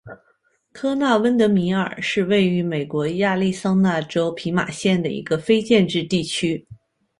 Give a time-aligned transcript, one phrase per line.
[0.71, 6.67] 科纳温德米尔是位于美国亚利桑那州皮马县的一个非建制地区。